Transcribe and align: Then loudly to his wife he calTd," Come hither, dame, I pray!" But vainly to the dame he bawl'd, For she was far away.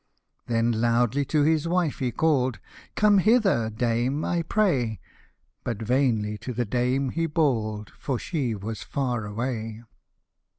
Then 0.47 0.71
loudly 0.71 1.25
to 1.25 1.43
his 1.43 1.67
wife 1.67 1.99
he 1.99 2.11
calTd," 2.11 2.57
Come 2.95 3.19
hither, 3.19 3.69
dame, 3.69 4.25
I 4.25 4.41
pray!" 4.41 4.99
But 5.63 5.79
vainly 5.79 6.39
to 6.39 6.53
the 6.53 6.65
dame 6.65 7.11
he 7.11 7.27
bawl'd, 7.27 7.91
For 7.99 8.17
she 8.17 8.55
was 8.55 8.81
far 8.81 9.27
away. 9.27 9.83